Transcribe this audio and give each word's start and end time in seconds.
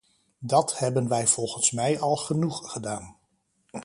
Dat 0.39 0.79
hebben 0.79 1.07
wij 1.07 1.27
volgens 1.27 1.71
mij 1.71 1.99
al 1.99 2.15
genoeg 2.15 2.71
gedaan. 2.71 3.15